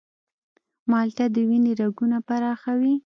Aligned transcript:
مالټه 0.89 1.25
د 1.35 1.37
وینې 1.49 1.73
رګونه 1.81 2.17
پراخوي. 2.27 2.95